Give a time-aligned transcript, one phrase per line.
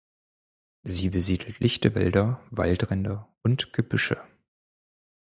[0.81, 4.19] Sie besiedelt lichte Wälder, Waldränder und Gebüsche.